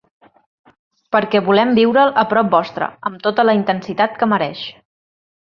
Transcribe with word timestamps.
Perquè 1.15 1.41
volem 1.49 1.73
viure’l 1.79 2.15
a 2.21 2.23
prop 2.31 2.49
vostre, 2.55 2.89
amb 3.11 3.21
tota 3.29 3.47
la 3.49 3.57
intensitat 3.61 4.19
que 4.23 4.31
mereix. 4.35 4.65